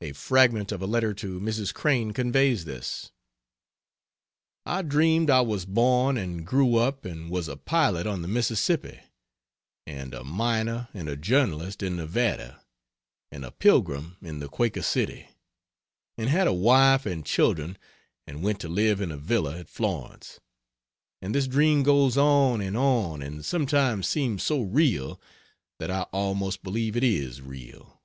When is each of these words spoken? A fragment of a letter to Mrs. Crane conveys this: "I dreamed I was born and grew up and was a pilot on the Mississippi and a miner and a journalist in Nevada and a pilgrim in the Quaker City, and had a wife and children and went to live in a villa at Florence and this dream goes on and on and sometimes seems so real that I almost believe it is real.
A 0.00 0.12
fragment 0.12 0.70
of 0.70 0.80
a 0.80 0.86
letter 0.86 1.12
to 1.14 1.40
Mrs. 1.40 1.74
Crane 1.74 2.12
conveys 2.12 2.64
this: 2.64 3.10
"I 4.64 4.82
dreamed 4.82 5.28
I 5.28 5.40
was 5.40 5.66
born 5.66 6.16
and 6.16 6.46
grew 6.46 6.76
up 6.76 7.04
and 7.04 7.28
was 7.28 7.48
a 7.48 7.56
pilot 7.56 8.06
on 8.06 8.22
the 8.22 8.28
Mississippi 8.28 9.00
and 9.84 10.14
a 10.14 10.22
miner 10.22 10.86
and 10.94 11.08
a 11.08 11.16
journalist 11.16 11.82
in 11.82 11.96
Nevada 11.96 12.62
and 13.32 13.44
a 13.44 13.50
pilgrim 13.50 14.18
in 14.22 14.38
the 14.38 14.46
Quaker 14.46 14.82
City, 14.82 15.26
and 16.16 16.30
had 16.30 16.46
a 16.46 16.52
wife 16.52 17.04
and 17.04 17.26
children 17.26 17.76
and 18.24 18.40
went 18.44 18.60
to 18.60 18.68
live 18.68 19.00
in 19.00 19.10
a 19.10 19.16
villa 19.16 19.58
at 19.58 19.68
Florence 19.68 20.38
and 21.20 21.34
this 21.34 21.48
dream 21.48 21.82
goes 21.82 22.16
on 22.16 22.60
and 22.60 22.76
on 22.76 23.20
and 23.20 23.44
sometimes 23.44 24.06
seems 24.06 24.44
so 24.44 24.62
real 24.62 25.20
that 25.80 25.90
I 25.90 26.02
almost 26.12 26.62
believe 26.62 26.96
it 26.96 27.02
is 27.02 27.42
real. 27.42 28.00